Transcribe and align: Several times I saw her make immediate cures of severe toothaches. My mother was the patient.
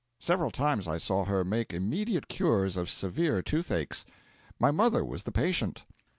Several 0.19 0.49
times 0.49 0.87
I 0.87 0.97
saw 0.97 1.25
her 1.25 1.43
make 1.43 1.75
immediate 1.75 2.27
cures 2.27 2.75
of 2.75 2.89
severe 2.89 3.43
toothaches. 3.43 4.03
My 4.59 4.71
mother 4.71 5.05
was 5.05 5.21
the 5.21 5.31
patient. 5.31 5.83